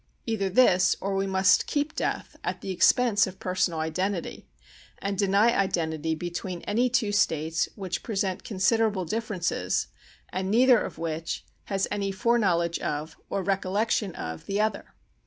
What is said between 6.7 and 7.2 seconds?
two